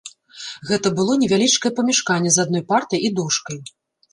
[0.69, 3.57] Гэта было невялічкае памяшканне з адной партай і дошкай.